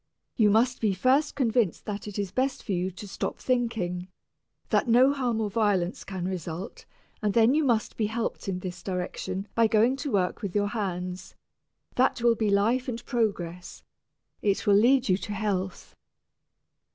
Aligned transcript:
You 0.35 0.49
must 0.49 0.81
be 0.81 0.95
first 0.95 1.35
convinced 1.35 1.85
that 1.85 2.07
it 2.07 2.17
is 2.17 2.31
best 2.31 2.63
for 2.63 2.71
you 2.71 2.89
to 2.89 3.07
stop 3.07 3.37
thinking, 3.37 4.07
that 4.69 4.87
no 4.87 5.13
harm 5.13 5.39
or 5.39 5.47
violence 5.51 6.03
can 6.03 6.27
result, 6.27 6.87
and 7.21 7.35
then 7.35 7.53
you 7.53 7.63
must 7.63 7.97
be 7.97 8.07
helped 8.07 8.47
in 8.49 8.61
this 8.61 8.81
direction 8.81 9.47
by 9.53 9.67
going 9.67 9.95
to 9.97 10.11
work 10.11 10.41
with 10.41 10.55
your 10.55 10.69
hands 10.69 11.35
that 11.97 12.19
will 12.23 12.33
be 12.33 12.49
life 12.49 12.87
and 12.87 13.05
progress, 13.05 13.83
it 14.41 14.65
will 14.65 14.73
lead 14.73 15.07
you 15.07 15.17
to 15.17 15.33
health." 15.33 15.95